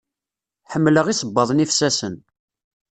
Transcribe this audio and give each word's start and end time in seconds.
Ḥemmleɣ 0.71 1.05
isebbaḍen 1.07 1.63
ifsasen. 1.65 2.15